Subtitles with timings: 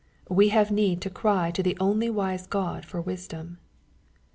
[0.29, 3.59] We have need to cry to the only wise God foi wisdom.